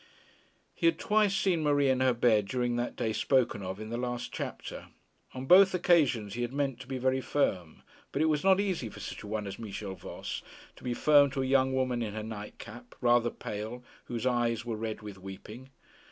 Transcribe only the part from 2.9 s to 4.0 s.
day spoken of in the